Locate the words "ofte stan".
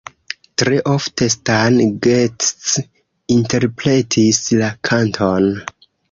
0.91-1.75